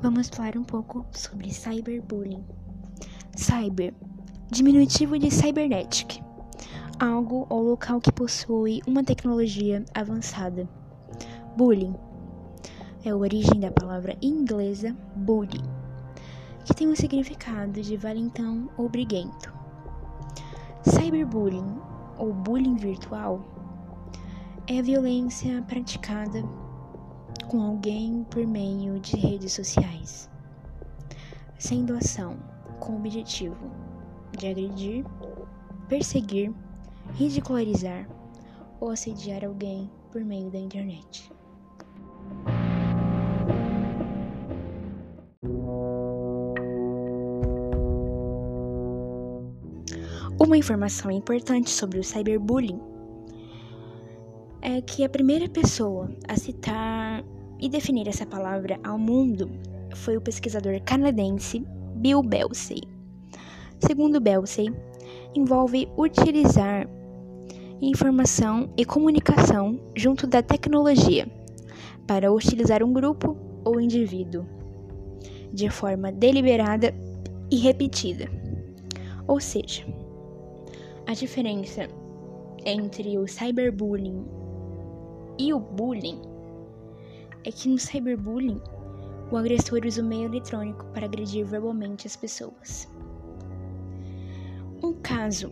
[0.00, 2.44] vamos falar um pouco sobre cyberbullying.
[3.34, 3.94] Cyber,
[4.50, 6.22] diminutivo de cybernetic,
[6.98, 10.68] algo ou local que possui uma tecnologia avançada.
[11.56, 11.94] Bullying
[13.04, 15.62] é a origem da palavra inglesa bully,
[16.64, 19.54] que tem o significado de valentão ou briguento.
[20.84, 21.80] Cyberbullying
[22.18, 23.40] ou bullying virtual
[24.68, 26.42] é a violência praticada
[27.48, 30.28] com alguém por meio de redes sociais,
[31.58, 32.36] sendo ação
[32.80, 33.70] com o objetivo
[34.36, 35.04] de agredir,
[35.88, 36.52] perseguir,
[37.14, 38.08] ridicularizar
[38.80, 41.30] ou assediar alguém por meio da internet.
[50.38, 52.80] Uma informação importante sobre o cyberbullying
[54.60, 57.24] é que a primeira pessoa a citar
[57.60, 59.50] e definir essa palavra ao mundo
[59.94, 61.64] foi o pesquisador canadense
[61.96, 62.82] Bill Belsey.
[63.78, 64.72] Segundo Belsey,
[65.34, 66.88] envolve utilizar
[67.80, 71.26] informação e comunicação junto da tecnologia
[72.06, 74.46] para utilizar um grupo ou indivíduo
[75.52, 76.94] de forma deliberada
[77.50, 78.28] e repetida.
[79.26, 79.84] Ou seja,
[81.06, 81.88] a diferença
[82.64, 84.24] entre o cyberbullying
[85.38, 86.20] e o bullying
[87.46, 88.60] é que no cyberbullying
[89.30, 92.88] o agressor usa o meio eletrônico para agredir verbalmente as pessoas.
[94.82, 95.50] Um caso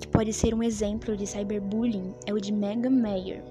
[0.00, 3.44] que pode ser um exemplo de cyberbullying é o de Megan Mayer.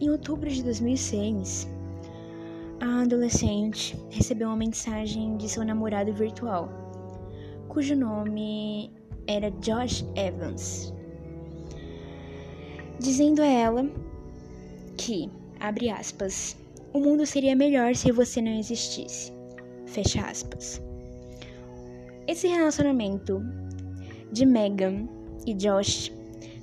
[0.00, 1.68] Em outubro de 2006,
[2.80, 6.70] a adolescente recebeu uma mensagem de seu namorado virtual,
[7.68, 8.90] cujo nome
[9.26, 10.92] era Josh Evans,
[12.98, 13.90] dizendo a ela
[14.96, 15.30] que,
[15.60, 16.56] abre aspas,
[16.92, 19.32] o mundo seria melhor se você não existisse.
[19.86, 20.80] Fecha aspas.
[22.26, 23.40] Esse relacionamento
[24.32, 25.08] de Megan
[25.46, 26.12] e Josh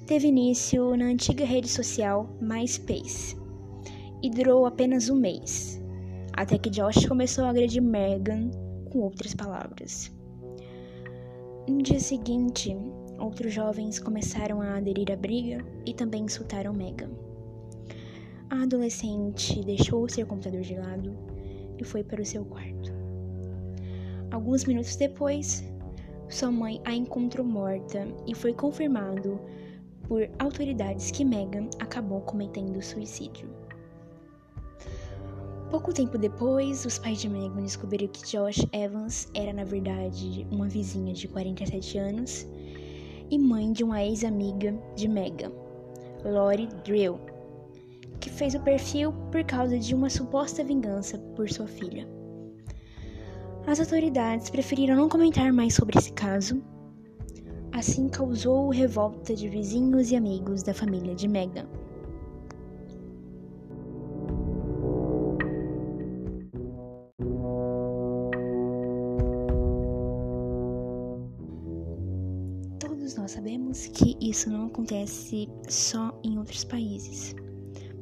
[0.06, 3.38] teve início na antiga rede social MySpace
[4.22, 5.82] e durou apenas um mês,
[6.34, 8.50] até que Josh começou a agredir Megan
[8.92, 10.12] com outras palavras.
[11.68, 12.76] No dia seguinte,
[13.20, 17.12] outros jovens começaram a aderir à briga e também insultaram Megan.
[18.54, 21.18] A adolescente deixou seu computador de lado
[21.80, 22.94] e foi para o seu quarto.
[24.30, 25.64] Alguns minutos depois,
[26.30, 29.42] sua mãe a encontrou morta e foi confirmado
[30.08, 33.50] por autoridades que Megan acabou cometendo suicídio.
[35.72, 40.70] Pouco tempo depois, os pais de Megan descobriram que Josh Evans era, na verdade, uma
[40.70, 42.48] vizinha de 47 anos
[43.32, 45.52] e mãe de uma ex-amiga de Megan,
[46.24, 47.33] Lori Drill,
[48.24, 52.08] que fez o perfil por causa de uma suposta vingança por sua filha.
[53.68, 56.64] As autoridades preferiram não comentar mais sobre esse caso,
[57.74, 61.68] assim causou revolta de vizinhos e amigos da família de Megan.
[72.80, 77.36] Todos nós sabemos que isso não acontece só em outros países.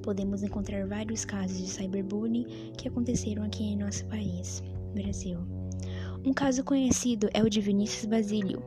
[0.04, 4.64] Podemos encontrar vários casos de cyberbullying que aconteceram aqui em nosso país,
[4.94, 5.40] Brasil.
[6.26, 8.64] Um caso conhecido é o de Vinícius Basílio,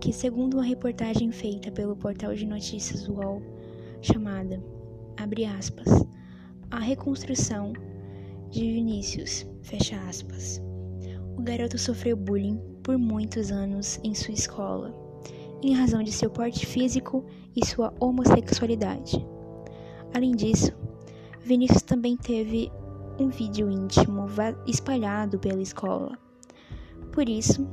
[0.00, 3.42] que, segundo uma reportagem feita pelo portal de notícias UOL,
[4.02, 4.62] chamada,
[5.16, 5.88] abre aspas,
[6.70, 7.72] a reconstrução
[8.50, 10.60] de Vinícius, fecha aspas.
[11.36, 14.94] O garoto sofreu bullying por muitos anos em sua escola,
[15.62, 17.24] em razão de seu porte físico
[17.56, 19.26] e sua homossexualidade.
[20.14, 20.72] Além disso,
[21.40, 22.70] Vinícius também teve
[23.18, 24.26] um vídeo íntimo
[24.66, 26.18] espalhado pela escola.
[27.12, 27.66] Por isso,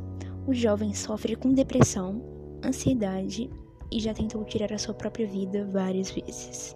[0.47, 2.21] o jovem sofre com depressão,
[2.63, 3.49] ansiedade
[3.91, 6.75] e já tentou tirar a sua própria vida várias vezes.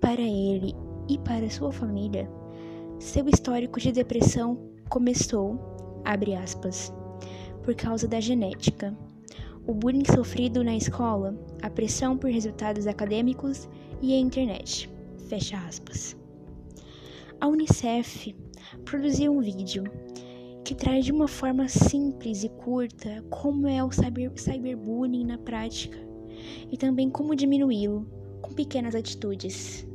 [0.00, 0.74] Para ele
[1.08, 2.30] e para sua família,
[2.98, 4.58] seu histórico de depressão
[4.88, 5.58] começou,
[6.04, 6.92] abre aspas,
[7.62, 8.96] por causa da genética.
[9.66, 13.68] O bullying sofrido na escola, a pressão por resultados acadêmicos
[14.00, 14.90] e a internet.
[15.28, 16.16] Fecha aspas.
[17.40, 18.34] A Unicef
[18.84, 19.84] produziu um vídeo
[20.64, 25.98] que traz de uma forma simples e curta como é o cyber, cyberbullying na prática
[26.70, 28.06] e também como diminuí-lo
[28.40, 29.86] com pequenas atitudes.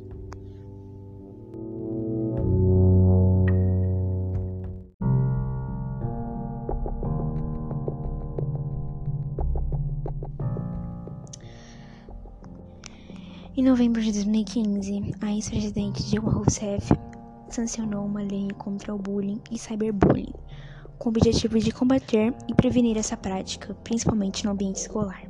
[13.60, 16.94] Em novembro de 2015, a ex-presidente Dilma Rousseff
[17.50, 20.32] sancionou uma lei contra o bullying e cyberbullying,
[20.98, 25.30] com o objetivo de combater e prevenir essa prática, principalmente no ambiente escolar.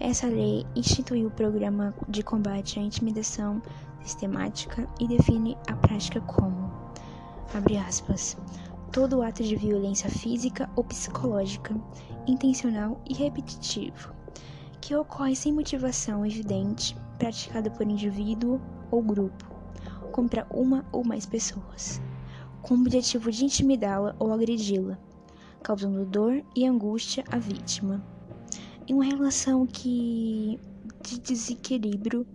[0.00, 3.62] Essa lei instituiu o programa de combate à intimidação
[4.02, 6.68] sistemática e define a prática como,
[7.54, 8.36] abre aspas,
[8.90, 11.80] todo ato de violência física ou psicológica,
[12.26, 14.12] intencional e repetitivo,
[14.80, 18.58] que ocorre sem motivação evidente, praticado por indivíduo
[18.90, 19.44] ou grupo,
[20.10, 22.00] contra uma ou mais pessoas,
[22.62, 24.98] com o objetivo de intimidá-la ou agredi-la,
[25.62, 28.02] causando dor e angústia à vítima
[28.88, 30.58] em uma relação que
[31.02, 32.26] de desequilíbrio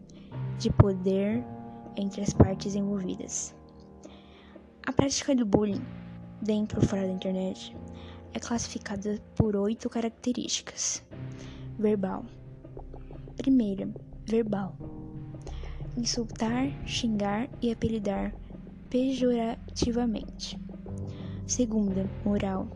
[0.60, 1.44] de poder
[1.98, 3.56] entre as partes envolvidas.
[4.86, 5.82] A prática do bullying,
[6.42, 7.76] dentro ou fora da internet,
[8.34, 11.04] é classificada por oito características.
[11.80, 12.24] Verbal.
[13.36, 13.90] Primeira,
[14.26, 14.76] verbal.
[15.98, 18.34] Insultar, xingar e apelidar
[18.90, 20.60] pejorativamente.
[21.48, 22.68] Segunda, moral.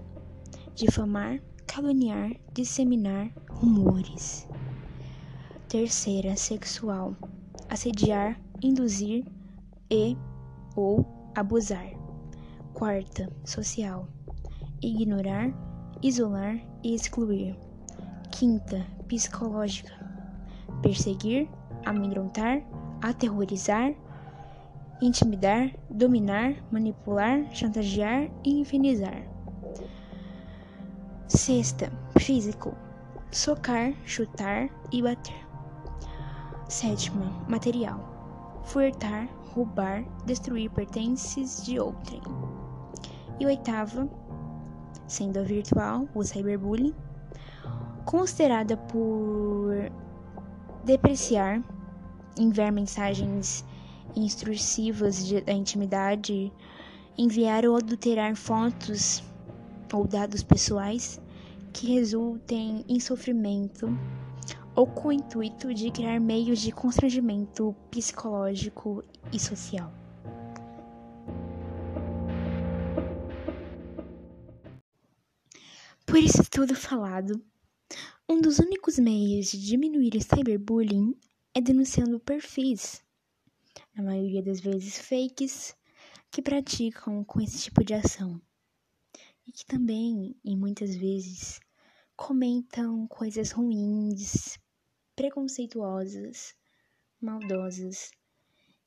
[0.76, 4.48] Difamar, caluniar, disseminar rumores.
[5.68, 7.16] Terceira, sexual.
[7.68, 9.26] Assediar, induzir
[9.90, 10.16] e
[10.76, 11.06] ou
[11.36, 11.92] abusar.
[12.74, 14.08] Quarta, social.
[14.82, 15.54] Ignorar,
[16.02, 17.58] isolar e excluir.
[18.32, 19.99] Quinta, psicológica.
[20.82, 21.50] Perseguir,
[21.86, 22.62] amedrontar,
[23.02, 23.94] aterrorizar,
[25.02, 29.24] intimidar, dominar, manipular, chantagear e infinizar.
[31.28, 32.76] Sexta, físico:
[33.32, 35.48] socar, chutar e bater.
[36.68, 38.00] Sétima, material:
[38.64, 42.22] furtar, roubar, destruir pertences de outrem.
[43.40, 44.10] E oitava,
[45.08, 46.94] sendo a virtual, o cyberbullying,
[48.06, 49.92] considerada por
[50.84, 51.64] depreciar,
[52.38, 53.66] enviar mensagens
[54.16, 56.52] instrutivas da intimidade,
[57.18, 59.24] enviar ou adulterar fotos
[59.94, 61.22] ou dados pessoais
[61.74, 63.88] que resultem em sofrimento
[64.76, 69.92] ou com o intuito de criar meios de constrangimento psicológico e social.
[76.06, 77.40] Por isso tudo falado,
[78.32, 81.20] um dos únicos meios de diminuir o cyberbullying
[81.52, 83.04] é denunciando perfis,
[83.96, 85.76] na maioria das vezes fakes,
[86.30, 88.40] que praticam com esse tipo de ação
[89.48, 91.60] e que também, e muitas vezes,
[92.16, 94.60] comentam coisas ruins,
[95.16, 96.54] preconceituosas,
[97.20, 98.12] maldosas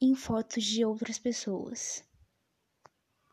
[0.01, 2.05] em fotos de outras pessoas.